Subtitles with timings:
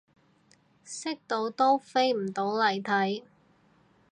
[0.83, 3.21] 識到都飛唔到嚟睇